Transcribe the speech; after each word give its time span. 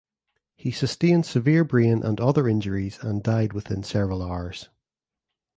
He 0.55 0.71
sustained 0.71 1.27
severe 1.27 1.63
brain 1.63 2.01
and 2.01 2.19
other 2.19 2.47
injuries 2.47 2.97
and 3.03 3.21
died 3.21 3.53
within 3.53 3.83
several 3.83 4.23
hours. 4.23 4.67